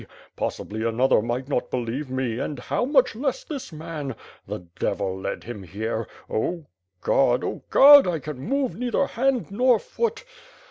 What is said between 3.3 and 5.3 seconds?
this man? The devil